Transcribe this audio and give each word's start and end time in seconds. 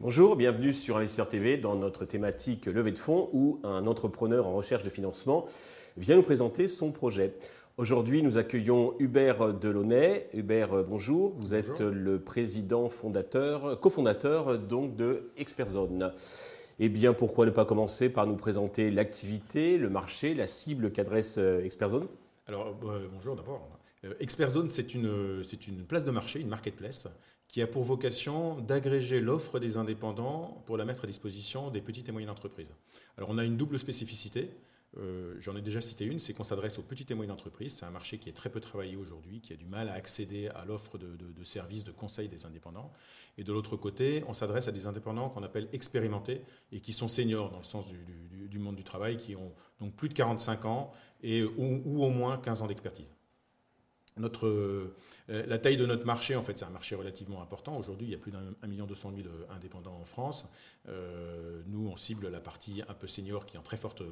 Bonjour, 0.00 0.36
bienvenue 0.36 0.72
sur 0.72 0.96
Investisseur 0.96 1.28
TV 1.28 1.58
dans 1.58 1.74
notre 1.74 2.04
thématique 2.04 2.66
levée 2.66 2.92
de 2.92 2.98
fonds 2.98 3.28
où 3.32 3.60
un 3.64 3.86
entrepreneur 3.86 4.46
en 4.46 4.54
recherche 4.54 4.82
de 4.82 4.90
financement 4.90 5.44
vient 5.96 6.16
nous 6.16 6.22
présenter 6.22 6.68
son 6.68 6.92
projet. 6.92 7.34
Aujourd'hui, 7.76 8.22
nous 8.22 8.38
accueillons 8.38 8.94
Hubert 8.98 9.52
Delaunay. 9.52 10.28
Hubert, 10.32 10.84
bonjour. 10.84 11.34
Vous 11.38 11.54
êtes 11.54 11.80
le 11.80 12.20
président 12.20 12.88
fondateur, 12.88 13.78
cofondateur 13.80 14.58
donc 14.58 14.96
de 14.96 15.30
Experzone. 15.36 16.12
Eh 16.80 16.88
bien, 16.88 17.12
pourquoi 17.12 17.44
ne 17.44 17.50
pas 17.50 17.64
commencer 17.64 18.08
par 18.08 18.24
nous 18.28 18.36
présenter 18.36 18.92
l'activité, 18.92 19.78
le 19.78 19.90
marché, 19.90 20.32
la 20.32 20.46
cible 20.46 20.92
qu'adresse 20.92 21.36
euh, 21.36 21.64
Experzone? 21.64 22.06
Alors, 22.46 22.68
euh, 22.84 23.08
bonjour 23.12 23.34
d'abord. 23.34 23.68
Euh, 24.04 24.14
Experzone, 24.20 24.70
c'est 24.70 24.94
une, 24.94 25.42
une 25.66 25.84
place 25.84 26.04
de 26.04 26.12
marché, 26.12 26.40
une 26.40 26.48
marketplace, 26.48 27.08
qui 27.48 27.62
a 27.62 27.66
pour 27.66 27.82
vocation 27.82 28.60
d'agréger 28.60 29.18
l'offre 29.18 29.58
des 29.58 29.76
indépendants 29.76 30.62
pour 30.66 30.76
la 30.76 30.84
mettre 30.84 31.02
à 31.02 31.06
disposition 31.08 31.72
des 31.72 31.80
petites 31.80 32.08
et 32.10 32.12
moyennes 32.12 32.30
entreprises. 32.30 32.70
Alors, 33.16 33.30
on 33.30 33.38
a 33.38 33.44
une 33.44 33.56
double 33.56 33.80
spécificité. 33.80 34.50
Euh, 34.96 35.34
j'en 35.38 35.54
ai 35.54 35.60
déjà 35.60 35.80
cité 35.80 36.06
une, 36.06 36.18
c'est 36.18 36.32
qu'on 36.32 36.44
s'adresse 36.44 36.78
aux 36.78 36.82
petites 36.82 37.10
et 37.10 37.14
moyennes 37.14 37.32
entreprises. 37.32 37.76
C'est 37.76 37.84
un 37.84 37.90
marché 37.90 38.18
qui 38.18 38.28
est 38.28 38.32
très 38.32 38.50
peu 38.50 38.60
travaillé 38.60 38.96
aujourd'hui, 38.96 39.40
qui 39.40 39.52
a 39.52 39.56
du 39.56 39.66
mal 39.66 39.88
à 39.88 39.92
accéder 39.92 40.48
à 40.48 40.64
l'offre 40.64 40.98
de, 40.98 41.44
services, 41.44 41.84
de 41.84 41.92
conseils 41.92 42.28
des 42.28 42.46
indépendants. 42.46 42.92
Et 43.36 43.44
de 43.44 43.52
l'autre 43.52 43.76
côté, 43.76 44.24
on 44.26 44.34
s'adresse 44.34 44.68
à 44.68 44.72
des 44.72 44.86
indépendants 44.86 45.28
qu'on 45.28 45.42
appelle 45.42 45.68
expérimentés 45.72 46.42
et 46.72 46.80
qui 46.80 46.92
sont 46.92 47.08
seniors 47.08 47.50
dans 47.50 47.58
le 47.58 47.64
sens 47.64 47.86
du, 47.88 48.58
monde 48.58 48.76
du 48.76 48.84
travail, 48.84 49.18
qui 49.18 49.36
ont 49.36 49.52
donc 49.80 49.94
plus 49.94 50.08
de 50.08 50.14
45 50.14 50.64
ans 50.64 50.92
et, 51.22 51.44
ou 51.44 52.02
au 52.02 52.10
moins 52.10 52.38
15 52.38 52.62
ans 52.62 52.66
d'expertise. 52.66 53.12
Notre, 54.18 54.46
euh, 54.46 54.94
la 55.26 55.58
taille 55.58 55.76
de 55.76 55.86
notre 55.86 56.04
marché, 56.04 56.36
en 56.36 56.42
fait, 56.42 56.58
c'est 56.58 56.64
un 56.64 56.70
marché 56.70 56.94
relativement 56.94 57.42
important. 57.42 57.76
Aujourd'hui, 57.76 58.06
il 58.06 58.10
y 58.10 58.14
a 58.14 58.18
plus 58.18 58.32
d'un 58.32 58.66
million 58.66 58.86
deux 58.86 58.94
cent 58.94 59.10
mille 59.10 59.28
indépendants 59.50 59.98
en 60.00 60.04
France. 60.04 60.48
Euh, 60.88 61.62
nous, 61.66 61.88
on 61.88 61.96
cible 61.96 62.28
la 62.28 62.40
partie 62.40 62.82
un 62.88 62.94
peu 62.94 63.06
senior 63.06 63.46
qui 63.46 63.56
est 63.56 63.58
en 63.58 63.62
très 63.62 63.76
forte, 63.76 64.02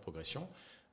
progression. 0.00 0.48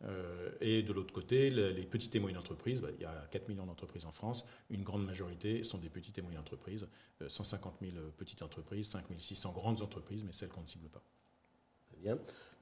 Euh, 0.06 0.52
et 0.62 0.82
de 0.82 0.94
l'autre 0.94 1.14
côté, 1.14 1.50
les 1.50 1.86
petites 1.86 2.16
et 2.16 2.20
moyennes 2.20 2.40
entreprises, 2.40 2.82
bah, 2.82 2.90
il 2.96 3.02
y 3.02 3.06
a 3.06 3.28
4 3.32 3.50
millions 3.50 3.66
d'entreprises 3.66 4.06
en 4.06 4.12
France. 4.12 4.46
Une 4.70 4.84
grande 4.84 5.06
majorité 5.06 5.64
sont 5.64 5.78
des 5.78 5.90
petites 5.90 6.18
et 6.18 6.22
moyennes 6.22 6.42
entreprises. 6.42 6.88
150 7.28 7.76
000 7.82 7.94
petites 8.18 8.42
entreprises, 8.42 8.88
5 8.88 9.06
600 9.18 9.52
grandes 9.52 9.82
entreprises, 9.82 10.24
mais 10.24 10.34
celles 10.34 10.50
qu'on 10.50 10.62
ne 10.62 10.68
cible 10.68 10.88
pas. 10.88 11.04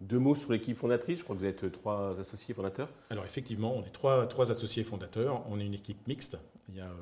Deux 0.02 0.20
mots 0.20 0.36
sur 0.36 0.52
l'équipe 0.52 0.78
fondatrice. 0.78 1.20
Je 1.20 1.24
crois 1.24 1.36
que 1.36 1.42
vous 1.42 1.48
êtes 1.48 1.72
trois 1.72 2.20
associés 2.20 2.54
fondateurs. 2.54 2.90
Alors 3.10 3.26
effectivement, 3.26 3.76
on 3.76 3.84
est 3.84 3.92
trois, 3.92 4.52
associés 4.52 4.84
fondateurs. 4.84 5.44
On 5.50 5.60
est 5.60 5.66
une 5.66 5.74
équipe 5.74 6.08
mixte. 6.08 6.38
Il 6.70 6.76
y 6.76 6.82
a, 6.82 6.86
euh, 6.86 6.96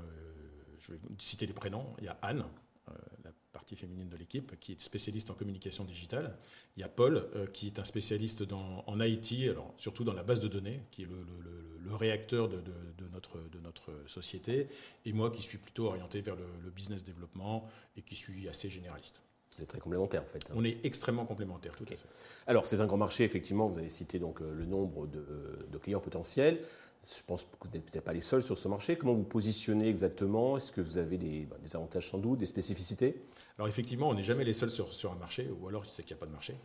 je 0.80 0.94
vais 0.94 1.00
citer 1.20 1.46
les 1.46 1.54
prénoms. 1.54 1.86
Il 2.00 2.06
y 2.06 2.08
a 2.08 2.18
Anne, 2.22 2.46
euh, 2.88 2.94
la 3.26 3.32
partie 3.52 3.76
féminine 3.76 4.08
de 4.08 4.16
l'équipe, 4.16 4.58
qui 4.62 4.72
est 4.74 4.82
spécialiste 4.82 5.30
en 5.30 5.34
communication 5.34 5.84
digitale. 5.84 6.38
Il 6.78 6.82
y 6.82 6.84
a 6.84 6.88
Paul, 6.88 7.28
euh, 7.36 7.48
qui 7.48 7.68
est 7.68 7.80
un 7.80 7.84
spécialiste 7.84 8.44
en 8.54 9.02
IT, 9.02 9.50
alors 9.50 9.74
surtout 9.78 10.06
dans 10.06 10.14
la 10.14 10.24
base 10.24 10.40
de 10.40 10.48
données, 10.48 10.82
qui 10.92 11.04
est 11.04 11.08
le, 11.08 11.96
réacteur 11.96 12.50
de 12.50 12.60
notre 13.64 13.94
société. 14.08 14.68
Et 15.06 15.14
moi, 15.14 15.32
qui 15.32 15.42
suis 15.42 15.58
plutôt 15.58 15.86
orienté 15.86 16.20
vers 16.20 16.36
le 16.36 16.70
business 16.72 17.06
développement 17.06 17.70
et 17.96 18.02
qui 18.02 18.18
suis 18.18 18.50
assez 18.50 18.70
généraliste. 18.70 19.22
Vous 19.58 19.64
êtes 19.64 19.70
très 19.70 19.80
complémentaires 19.80 20.22
en 20.24 20.26
fait. 20.26 20.52
On 20.56 20.66
est 20.66 20.78
extrêmement 20.84 21.26
complémentaires, 21.26 21.74
tout 21.78 21.86
à 21.86 21.96
fait. 21.96 22.08
Alors 22.48 22.66
c'est 22.66 22.82
un 22.82 22.86
grand 22.86 22.98
marché, 22.98 23.24
effectivement, 23.24 23.68
vous 23.68 23.80
avez 23.80 23.90
cité 23.90 24.20
donc 24.20 24.42
euh, 24.42 24.54
le 24.54 24.66
nombre 24.66 25.08
de, 25.08 25.26
de 25.72 25.78
clients 25.78 26.02
potentiels. 26.02 26.60
Je 27.06 27.24
pense 27.24 27.44
que 27.44 27.50
vous 27.62 27.70
n'êtes 27.72 27.90
peut-être 27.90 28.04
pas 28.04 28.14
les 28.14 28.22
seuls 28.22 28.42
sur 28.42 28.58
ce 28.58 28.68
marché. 28.68 28.98
Comment 28.98 29.14
vous 29.14 29.24
positionnez 29.24 29.88
exactement? 29.88 30.58
Est-ce 30.58 30.72
que 30.72 30.82
vous 30.82 30.98
avez 30.98 31.18
des, 31.18 31.46
bah, 31.46 31.58
avantages 31.74 32.10
sans 32.10 32.18
doute, 32.18 32.40
des 32.40 32.48
spécificités? 32.48 33.22
Alors 33.58 33.68
effectivement, 33.68 34.10
on 34.10 34.16
n'est 34.16 34.24
jamais 34.24 34.44
les 34.44 34.54
seuls 34.54 34.72
sur, 34.72 35.12
un 35.12 35.16
marché, 35.16 35.48
ou 35.62 35.68
alors 35.68 35.86
c'est 35.88 36.04
qu'il 36.04 36.16
n'y 36.16 36.20
a 36.20 36.22
pas 36.22 36.26
de 36.26 36.32
marché. 36.32 36.56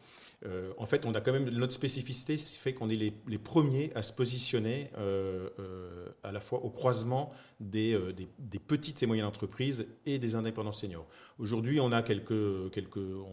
Euh, 0.47 0.73
en 0.79 0.87
fait, 0.87 1.05
on 1.05 1.15
a 1.15 1.21
quand 1.21 1.33
même 1.33 1.49
notre 1.51 1.75
spécificité, 1.75 2.37
ce 2.37 2.53
qui 2.53 2.59
fait 2.59 2.73
qu'on 2.73 2.89
est 2.89 2.97
les, 2.97 3.39
premiers 3.39 3.93
à 3.95 4.03
se 4.03 4.13
positionner 4.13 4.91
euh, 4.99 5.51
euh, 5.59 6.09
à 6.25 6.33
la 6.33 6.41
fois 6.41 6.65
au 6.65 6.71
croisement 6.71 7.33
des, 7.61 7.97
petites 8.67 9.03
et 9.03 9.07
moyennes 9.07 9.27
entreprises 9.27 9.87
et 10.07 10.19
des 10.19 10.35
indépendants 10.35 10.73
seniors. 10.73 11.07
Aujourd'hui, 11.39 11.81
on 11.81 11.93
a 11.93 12.03
quelques, 12.03 12.33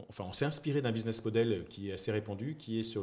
enfin, 0.09 0.25
on 0.27 0.33
s'est 0.33 0.45
inspiré 0.45 0.81
d'un 0.81 0.91
business 0.91 1.23
model 1.23 1.65
qui 1.69 1.89
est 1.89 1.93
assez 1.93 2.11
répandu, 2.11 2.57
qui 2.59 2.79
est 2.79 2.97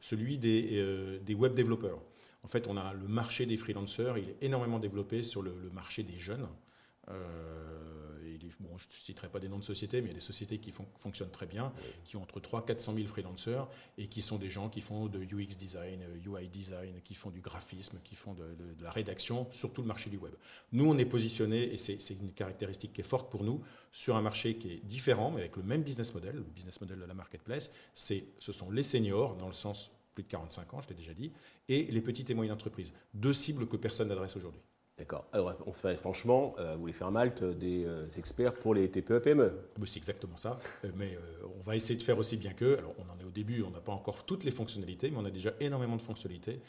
celui 0.00 0.38
des, 0.38 1.18
des 1.24 1.34
web 1.34 1.54
développeurs. 1.54 2.00
En 2.48 2.50
fait, 2.50 2.66
on 2.66 2.78
a 2.78 2.94
le 2.94 3.06
marché 3.08 3.44
des 3.44 3.58
freelancers, 3.58 4.16
il 4.16 4.30
est 4.30 4.36
énormément 4.40 4.78
développé 4.78 5.22
sur 5.22 5.42
le, 5.42 5.52
marché 5.74 6.02
des 6.02 6.16
jeunes. 6.16 6.48
Euh, 7.10 7.14
et 8.24 8.38
bon, 8.58 8.78
je 8.78 8.86
ne 8.86 8.90
citerai 8.90 9.28
pas 9.28 9.38
des 9.38 9.50
noms 9.50 9.58
de 9.58 9.64
sociétés, 9.64 10.00
mais 10.00 10.06
il 10.06 10.12
y 10.12 10.14
a 10.14 10.14
des 10.14 10.20
sociétés 10.20 10.56
qui 10.56 10.72
fonctionnent 10.72 11.30
très 11.30 11.44
bien, 11.44 11.74
qui 12.06 12.16
ont 12.16 12.22
entre 12.22 12.40
3 12.40 12.64
400 12.64 12.94
000 12.94 13.06
freelancers 13.06 13.68
et 13.98 14.06
qui 14.06 14.22
sont 14.22 14.38
des 14.38 14.48
gens 14.48 14.70
qui 14.70 14.80
font 14.80 15.08
de 15.08 15.18
UX 15.18 15.56
design, 15.58 16.00
UI 16.24 16.48
design, 16.48 17.02
qui 17.04 17.12
font 17.14 17.28
du 17.28 17.42
graphisme, 17.42 17.98
qui 18.02 18.14
font 18.14 18.32
de, 18.32 18.46
la 18.80 18.90
rédaction 18.90 19.46
sur 19.52 19.74
tout 19.74 19.82
le 19.82 19.88
marché 19.88 20.08
du 20.08 20.16
web. 20.16 20.32
Nous, 20.72 20.88
on 20.90 20.96
est 20.96 21.04
positionné, 21.04 21.70
et 21.70 21.76
c'est 21.76 22.14
une 22.14 22.32
caractéristique 22.32 22.94
qui 22.94 23.02
est 23.02 23.04
forte 23.04 23.30
pour 23.30 23.44
nous, 23.44 23.62
sur 23.92 24.16
un 24.16 24.22
marché 24.22 24.56
qui 24.56 24.72
est 24.72 24.86
différent, 24.86 25.32
mais 25.32 25.42
avec 25.42 25.56
le 25.58 25.64
même 25.64 25.82
business 25.82 26.14
model, 26.14 26.36
le 26.36 26.40
business 26.44 26.80
model 26.80 26.98
de 26.98 27.04
la 27.04 27.14
marketplace. 27.14 27.70
Ce 27.92 28.22
sont 28.38 28.70
les 28.70 28.82
seniors, 28.82 29.36
dans 29.36 29.48
le 29.48 29.52
sens 29.52 29.90
plus 30.18 30.24
de 30.24 30.28
45 30.28 30.74
ans, 30.74 30.80
je 30.80 30.88
l'ai 30.88 30.96
déjà 30.96 31.14
dit, 31.14 31.32
et 31.68 31.84
les 31.84 32.00
petites 32.00 32.28
et 32.28 32.34
moyennes 32.34 32.54
entreprises. 32.54 32.92
Deux 33.14 33.32
cibles 33.32 33.68
que 33.68 33.76
personne 33.76 34.08
n'adresse 34.08 34.34
aujourd'hui. 34.34 34.60
D'accord. 34.98 35.28
Alors, 35.32 35.54
on 35.64 35.72
fait, 35.72 35.96
franchement, 35.96 36.56
euh, 36.58 36.74
vous 36.74 36.80
voulez 36.80 36.92
faire 36.92 37.12
Malte 37.12 37.44
des 37.44 37.84
euh, 37.84 38.08
experts 38.16 38.54
pour 38.54 38.74
les 38.74 38.90
TPE 38.90 39.20
PME 39.20 39.52
ah 39.54 39.80
C'est 39.86 39.98
exactement 39.98 40.36
ça. 40.36 40.58
Euh, 40.84 40.90
mais 40.96 41.16
on 41.56 41.62
va 41.62 41.76
essayer 41.76 41.96
de 41.96 42.02
faire 42.02 42.18
aussi 42.18 42.36
bien 42.36 42.52
qu'eux. 42.52 42.76
Alors, 42.78 42.94
on 42.98 43.02
en 43.02 43.16
est 43.20 43.24
au 43.24 43.30
début, 43.30 43.62
on 43.62 43.70
n'a 43.70 43.80
pas 43.80 43.92
encore 43.92 44.26
toutes 44.26 44.42
les 44.42 44.50
fonctionnalités, 44.50 45.08
mais 45.12 45.18
on 45.18 45.24
a 45.24 45.30
déjà 45.30 45.52
énormément 45.60 45.94
de 45.94 46.02
fonctionnalités 46.02 46.60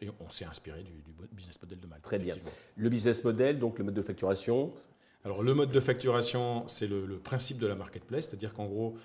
et 0.00 0.08
on 0.20 0.30
s'est 0.30 0.44
inspiré 0.44 0.84
du, 0.84 0.92
du, 0.92 1.12
business 1.32 1.60
model 1.60 1.80
de 1.80 1.86
Malte. 1.88 2.04
Très 2.04 2.20
bien. 2.20 2.36
Le 2.76 2.88
business 2.88 3.24
model, 3.24 3.58
donc 3.58 3.80
le 3.80 3.84
mode 3.84 3.94
de 3.94 4.02
facturation 4.02 4.72
alors 5.26 5.42
le 5.42 5.54
mode 5.54 5.72
de 5.72 5.80
facturation, 5.80 6.62
c'est 6.68 6.86
le, 6.86 7.18
principe 7.18 7.58
de 7.58 7.66
la 7.66 7.74
marketplace, 7.74 8.28
c'est-à-dire 8.28 8.54
qu'en 8.54 8.66
gros, 8.66 8.96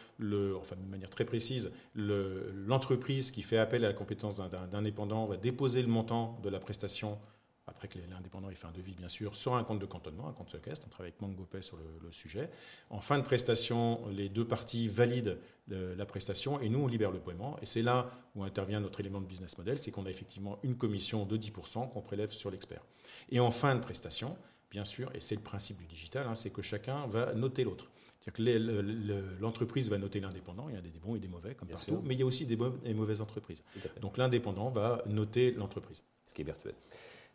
enfin 0.55 0.75
de 0.75 0.87
manière 0.87 1.09
très 1.09 1.25
précise, 1.25 1.73
l'entreprise 1.95 3.31
qui 3.31 3.41
fait 3.41 3.57
appel 3.57 3.83
à 3.83 3.87
la 3.87 3.93
compétence 3.95 4.37
d'un 4.37 4.73
indépendant 4.77 5.25
va 5.25 5.37
déposer 5.37 5.81
le 5.81 5.87
montant 5.87 6.39
de 6.43 6.49
la 6.49 6.59
prestation 6.59 7.17
après 7.65 7.87
que 7.87 7.97
l'indépendant 8.09 8.49
ait 8.51 8.55
fait 8.55 8.67
un 8.67 8.71
devis, 8.71 8.93
bien 8.93 9.09
sûr, 9.09 9.35
sur 9.35 9.55
un 9.55 9.63
compte 9.63 9.79
de 9.79 9.85
cantonnement, 9.85 10.27
un 10.27 10.33
compte 10.33 10.49
sequestre. 10.49 10.85
On 10.85 10.89
travaille 10.89 11.11
avec 11.11 11.21
MangoPay 11.21 11.63
sur 11.63 11.77
le, 11.77 12.11
sujet. 12.11 12.49
En 12.89 12.99
fin 12.99 13.17
de 13.17 13.23
prestation, 13.23 14.01
les 14.09 14.29
deux 14.29 14.45
parties 14.45 14.89
valident 14.89 15.37
la 15.69 16.05
prestation 16.05 16.59
et 16.59 16.69
nous, 16.69 16.79
on 16.79 16.87
libère 16.87 17.11
le 17.11 17.19
paiement. 17.19 17.57
Et 17.61 17.65
c'est 17.65 17.81
là 17.81 18.11
où 18.35 18.43
intervient 18.43 18.79
notre 18.79 18.99
élément 18.99 19.21
de 19.21 19.25
business 19.25 19.57
model, 19.57 19.79
c'est 19.79 19.89
qu'on 19.89 20.05
a 20.05 20.09
effectivement 20.09 20.59
une 20.63 20.75
commission 20.75 21.25
de 21.25 21.37
10% 21.37 21.89
qu'on 21.89 22.01
prélève 22.01 22.31
sur 22.31 22.51
l'expert. 22.51 22.83
Et 23.29 23.39
en 23.39 23.51
fin 23.51 23.73
de 23.75 23.79
prestation, 23.79 24.37
bien 24.71 24.85
sûr, 24.85 25.11
et 25.13 25.19
c'est 25.19 25.35
le 25.35 25.41
principe 25.41 25.77
du 25.77 25.85
digital, 25.85 26.25
hein, 26.27 26.35
c'est 26.35 26.49
que 26.49 26.61
chacun 26.61 27.05
va 27.07 27.33
noter 27.33 27.63
l'autre. 27.63 27.91
C'est-à-dire 28.21 28.59
que 28.59 29.41
l'entreprise 29.41 29.89
va 29.89 29.97
noter 29.97 30.19
l'indépendant, 30.19 30.69
il 30.69 30.75
y 30.75 30.77
a 30.77 30.81
des 30.81 30.91
bons 30.91 31.15
et 31.15 31.19
des 31.19 31.27
mauvais 31.27 31.55
comme 31.55 31.67
partout, 31.67 32.01
mais 32.03 32.13
il 32.13 32.19
y 32.19 32.23
a 32.23 32.25
aussi 32.25 32.45
des 32.45 32.55
bonnes 32.55 32.79
et 32.85 32.93
mauvaises 32.93 33.21
entreprises. 33.21 33.63
Donc 33.99 34.17
l'indépendant 34.17 34.69
va 34.69 35.03
noter 35.07 35.51
l'entreprise. 35.51 36.03
Ce 36.23 36.33
qui 36.33 36.41
est 36.41 36.45
virtuel. 36.45 36.75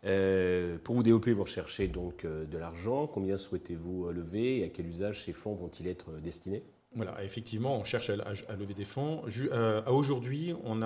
Euh, 0.05 0.79
pour 0.79 0.95
vous 0.95 1.03
développer, 1.03 1.33
vous 1.33 1.43
recherchez 1.43 1.89
donc 1.89 2.25
euh, 2.25 2.45
de 2.45 2.59
l'argent. 2.59 3.09
Combien 3.09 3.37
souhaitez-vous 3.37 4.07
euh, 4.07 4.13
lever 4.13 4.59
et 4.59 4.65
à 4.65 4.69
quel 4.69 4.87
usage 4.87 5.25
ces 5.25 5.33
fonds 5.33 5.55
vont-ils 5.55 5.89
être 5.89 6.13
destinés? 6.21 6.63
Voilà, 6.97 7.23
effectivement, 7.23 7.79
on 7.79 7.85
cherche 7.85 8.11
à, 8.11 8.57
lever 8.57 8.75
des 8.75 8.85
fonds. 8.85 9.23
à 9.87 9.93
aujourd'hui, 9.93 10.55
on 10.65 10.81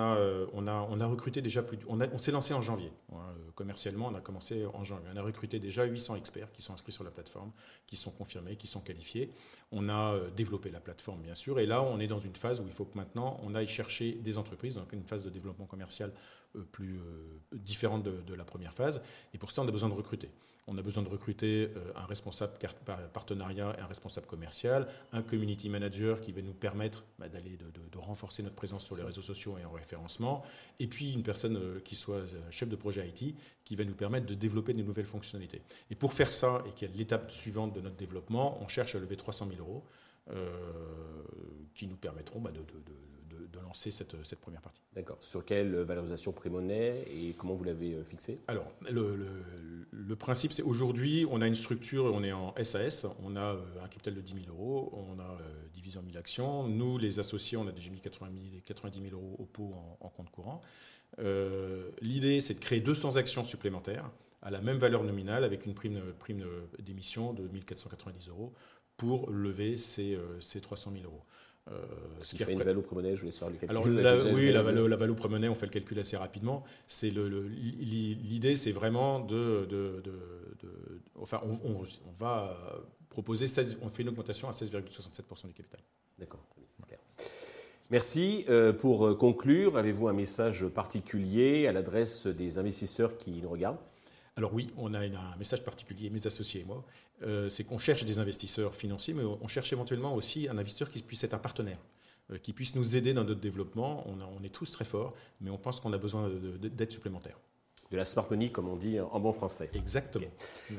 s'est 2.17 2.31
lancé 2.31 2.53
en 2.53 2.61
janvier. 2.61 2.91
Hein, 3.13 3.15
commercialement, 3.55 4.07
on 4.11 4.15
a 4.15 4.21
commencé 4.21 4.65
en 4.65 4.83
janvier. 4.83 5.07
On 5.13 5.17
a 5.17 5.21
recruté 5.21 5.59
déjà 5.59 5.85
800 5.85 6.17
experts 6.17 6.51
qui 6.51 6.61
sont 6.61 6.73
inscrits 6.73 6.91
sur 6.91 7.03
la 7.03 7.11
plateforme, 7.11 7.51
qui 7.87 7.95
sont 7.95 8.11
confirmés, 8.11 8.57
qui 8.57 8.67
sont 8.67 8.81
qualifiés. 8.81 9.31
On 9.71 9.87
a 9.89 10.19
développé 10.35 10.69
la 10.69 10.81
plateforme, 10.81 11.21
bien 11.21 11.35
sûr. 11.35 11.59
Et 11.59 11.65
là, 11.65 11.81
on 11.81 11.99
est 11.99 12.07
dans 12.07 12.19
une 12.19 12.35
phase 12.35 12.59
où 12.59 12.65
il 12.65 12.73
faut 12.73 12.85
que 12.85 12.97
maintenant, 12.97 13.39
on 13.43 13.55
aille 13.55 13.67
chercher 13.67 14.11
des 14.11 14.37
entreprises, 14.37 14.75
donc 14.75 14.91
une 14.91 15.03
phase 15.03 15.23
de 15.23 15.29
développement 15.29 15.65
commercial 15.65 16.11
euh, 16.11 16.15
plus 16.71 16.99
euh, 16.99 17.39
différente 17.53 18.03
de, 18.03 18.33
la 18.33 18.43
première 18.43 18.73
phase. 18.73 19.01
Et 19.33 19.37
pour 19.37 19.51
ça, 19.51 19.61
on 19.61 19.67
a 19.67 19.71
besoin 19.71 19.89
de 19.89 19.93
recruter. 19.93 20.29
On 20.67 20.77
a 20.77 20.81
besoin 20.81 21.03
de 21.03 21.09
recruter 21.09 21.71
euh, 21.75 21.91
un 21.95 22.05
responsable 22.05 22.53
partenariat 23.13 23.75
et 23.77 23.81
un 23.81 23.87
responsable 23.87 24.27
commercial, 24.27 24.87
un 25.11 25.21
community 25.21 25.69
manager 25.69 26.21
qui 26.21 26.31
va 26.31 26.41
nous 26.41 26.53
permettre 26.53 27.03
bah, 27.19 27.29
d'aller 27.29 27.57
de, 27.57 27.97
renforcer 27.97 28.41
notre 28.41 28.55
présence 28.55 28.85
sur 28.85 28.95
les 28.95 29.03
réseaux 29.03 29.21
sociaux 29.21 29.57
et 29.59 29.65
en 29.65 29.71
référencement, 29.71 30.43
et 30.79 30.87
puis 30.87 31.13
une 31.13 31.21
personne 31.21 31.79
qui 31.85 31.95
soit 31.95 32.23
chef 32.49 32.67
de 32.67 32.75
projet 32.75 33.07
IT 33.07 33.35
qui 33.63 33.75
va 33.75 33.85
nous 33.85 33.93
permettre 33.93 34.25
de 34.25 34.33
développer 34.33 34.73
des 34.73 34.81
nouvelles 34.81 35.05
fonctionnalités. 35.05 35.61
Et 35.91 35.95
pour 35.95 36.13
faire 36.13 36.33
ça, 36.33 36.63
et 36.67 36.71
qui 36.71 36.85
est 36.85 36.95
l'étape 36.95 37.31
suivante 37.31 37.73
de 37.73 37.81
notre 37.81 37.95
développement, 37.95 38.57
on 38.61 38.67
cherche 38.67 38.95
à 38.95 38.99
lever 38.99 39.17
300 39.17 39.49
000 39.55 39.59
euros. 39.59 39.83
Qui 41.73 41.87
nous 41.87 41.97
permettront 41.97 42.39
bah, 42.39 42.51
de, 42.51 42.61
lancer 43.63 43.91
cette, 43.91 44.15
première 44.39 44.61
partie. 44.61 44.81
D'accord. 44.93 45.17
Sur 45.21 45.45
quelle 45.45 45.75
valorisation 45.75 46.31
pré-monnaie 46.31 47.05
et 47.07 47.33
comment 47.37 47.53
vous 47.53 47.63
l'avez 47.63 48.03
fixé? 48.03 48.39
Alors, 48.47 48.71
le, 48.89 50.15
principe, 50.15 50.51
c'est 50.51 50.63
aujourd'hui, 50.63 51.25
on 51.29 51.41
a 51.41 51.47
une 51.47 51.55
structure, 51.55 52.05
on 52.05 52.23
est 52.23 52.31
en 52.31 52.53
SAS, 52.63 53.05
on 53.23 53.35
a 53.35 53.57
un 53.83 53.87
capital 53.87 54.15
de 54.15 54.21
10 54.21 54.33
000 54.45 54.45
euros, 54.49 54.91
on 54.93 55.19
a 55.19 55.37
divisé 55.73 55.99
en 55.99 56.01
1000 56.01 56.17
actions. 56.17 56.67
Nous, 56.67 56.97
les 56.97 57.19
associés, 57.19 57.57
on 57.57 57.67
a 57.67 57.71
déjà 57.71 57.91
mis 57.91 58.01
80 58.01 58.31
90 58.65 59.09
000 59.09 59.13
euros 59.13 59.35
au 59.39 59.45
pot 59.45 59.73
en 59.99 60.09
compte 60.09 60.31
courant. 60.31 60.61
Euh, 61.19 61.89
l'idée, 62.01 62.41
c'est 62.41 62.55
de 62.55 62.59
créer 62.59 62.79
200 62.79 63.17
actions 63.17 63.43
supplémentaires 63.43 64.09
à 64.41 64.49
la 64.49 64.61
même 64.61 64.77
valeur 64.77 65.03
nominale 65.03 65.43
avec 65.43 65.65
une 65.65 65.73
prime, 65.73 66.01
prime 66.19 66.43
d'émission 66.79 67.33
de 67.33 67.47
1490 67.47 68.29
euros 68.29 68.53
pour 69.01 69.31
lever 69.31 69.77
ces, 69.77 70.13
euh, 70.13 70.39
ces 70.39 70.61
300 70.61 70.91
000 70.93 71.05
euros. 71.05 71.23
Euh, 71.71 71.81
ce 72.19 72.35
qui 72.35 72.43
fait 72.43 72.53
une 72.53 72.61
valeur 72.61 72.83
pré-monnaie, 72.83 73.15
je 73.15 73.25
vais 73.25 73.31
faire 73.31 73.49
le 73.49 73.55
calcul. 73.55 73.69
Alors, 73.71 73.85
oui, 74.35 74.51
la, 74.51 74.61
la 74.61 74.95
valeur 74.95 75.15
pré-monnaie, 75.15 75.49
on 75.49 75.55
fait 75.55 75.65
le 75.65 75.71
calcul 75.71 75.97
assez 75.97 76.17
rapidement. 76.17 76.63
C'est 76.85 77.09
l'idée, 77.09 78.55
c'est 78.57 78.71
vraiment 78.71 79.19
de, 79.19 79.65
de, 79.67 80.03
enfin, 81.19 81.41
on, 81.43 81.83
va 82.19 82.55
proposer 83.09 83.47
16, 83.47 83.79
on 83.81 83.89
fait 83.89 84.03
une 84.03 84.09
augmentation 84.09 84.47
à 84.49 84.51
16,67% 84.51 85.47
du 85.47 85.53
capital. 85.53 85.79
D'accord, 86.19 86.45
Merci. 87.89 88.45
Euh, 88.49 88.71
pour 88.71 89.07
euh, 89.07 89.15
conclure, 89.15 89.77
avez-vous 89.77 90.07
un 90.09 90.13
message 90.13 90.67
particulier 90.67 91.65
à 91.65 91.71
l'adresse 91.71 92.27
des 92.27 92.59
investisseurs 92.59 93.17
qui 93.17 93.31
nous 93.41 93.49
regardent? 93.49 93.79
Alors 94.37 94.53
oui, 94.53 94.71
on 94.77 94.93
a 94.93 94.99
un 94.99 95.35
message 95.37 95.63
particulier, 95.63 96.09
mes 96.09 96.25
associés 96.25 96.61
et 96.61 96.63
moi, 96.63 96.85
euh, 97.23 97.49
c'est 97.49 97.63
qu'on 97.63 97.77
cherche 97.77 98.05
des 98.05 98.19
investisseurs 98.19 98.75
financiers, 98.75 99.13
mais 99.13 99.23
on 99.23 99.47
cherche 99.47 99.73
éventuellement 99.73 100.15
aussi 100.15 100.47
un 100.47 100.57
investisseur 100.57 100.89
qui 100.89 101.01
puisse 101.01 101.23
être 101.23 101.33
un 101.33 101.39
partenaire, 101.39 101.79
qui 102.41 102.53
puisse 102.53 102.75
nous 102.75 102.95
aider 102.95 103.13
dans 103.13 103.25
notre 103.25 103.41
développement. 103.41 104.07
On, 104.07 104.43
est 104.43 104.49
tous 104.49 104.71
très 104.71 104.85
forts, 104.85 105.13
mais 105.41 105.49
on 105.49 105.57
pense 105.57 105.81
qu'on 105.81 105.91
a 105.91 105.97
besoin 105.97 106.29
d'aide 106.29 106.91
supplémentaire 106.91 107.37
de 107.91 107.97
la 107.97 108.05
smart 108.05 108.27
money, 108.29 108.49
comme 108.49 108.69
on 108.69 108.75
dit 108.75 108.99
en 108.99 109.19
bon 109.19 109.33
français. 109.33 109.69
Exactement. 109.73 110.27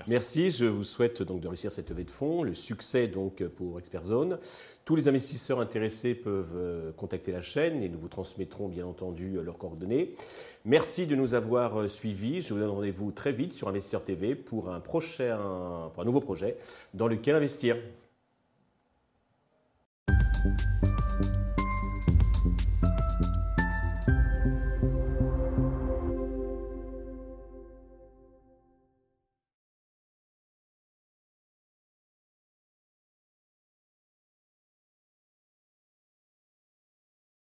Merci. 0.09 0.51
Je 0.51 0.65
vous 0.65 0.85
souhaite 0.85 1.23
donc 1.23 1.41
de 1.41 1.49
réussir 1.49 1.71
cette 1.71 1.91
levée 1.91 2.05
de 2.05 2.11
fonds, 2.11 2.43
le 2.43 2.55
succès 2.55 3.09
donc 3.09 3.43
pour 3.49 3.79
Expertzone. 3.79 4.39
Tous 4.85 4.97
les 4.97 5.07
investisseurs 5.07 5.61
intéressés 5.61 6.15
peuvent 6.15 6.57
euh, 6.57 6.91
contacter 6.93 7.31
la 7.31 7.41
chaîne 7.41 7.83
et 7.85 7.89
nous 7.89 8.01
vous 8.01 8.09
transmettrons 8.09 8.67
bien 8.67 8.85
entendu 8.85 9.39
leurs 9.41 9.59
coordonnées. 9.59 10.17
Merci 10.65 11.07
de 11.07 11.15
nous 11.15 11.35
avoir 11.35 11.81
euh, 11.81 11.89
suivis. 11.89 12.43
Je 12.43 12.55
vous 12.55 12.61
donne 12.61 12.71
rendez-vous 12.71 13.13
très 13.13 13.33
vite 13.33 13.53
sur 13.53 13.69
Investisseur 13.69 14.03
TV 14.03 14.35
pour 14.35 14.71
un 14.71 14.81
prochain, 14.81 15.39
pour 15.95 16.03
un 16.03 16.07
nouveau 16.07 16.21
projet 16.21 16.57
dans 16.95 17.07
lequel 17.07 17.37
investir. 17.37 17.77